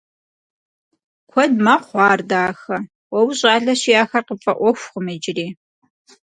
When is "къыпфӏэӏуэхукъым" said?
4.27-5.05